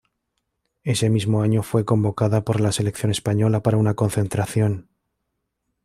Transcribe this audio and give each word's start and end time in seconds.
Ese 0.83 1.11
mismo 1.11 1.43
año 1.43 1.61
fue 1.61 1.85
convocada 1.85 2.43
por 2.43 2.59
la 2.59 2.71
selección 2.71 3.11
española 3.11 3.61
para 3.61 3.77
una 3.77 3.93
concentración. 3.93 4.89